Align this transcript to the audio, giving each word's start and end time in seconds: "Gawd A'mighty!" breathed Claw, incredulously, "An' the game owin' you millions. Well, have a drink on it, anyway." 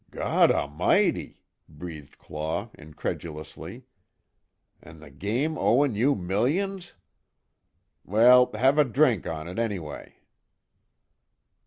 "Gawd 0.09 0.49
A'mighty!" 0.49 1.41
breathed 1.69 2.17
Claw, 2.17 2.71
incredulously, 2.73 3.83
"An' 4.81 4.99
the 4.99 5.11
game 5.11 5.59
owin' 5.59 5.93
you 5.93 6.15
millions. 6.15 6.95
Well, 8.03 8.49
have 8.55 8.79
a 8.79 8.83
drink 8.83 9.27
on 9.27 9.47
it, 9.47 9.59
anyway." 9.59 10.15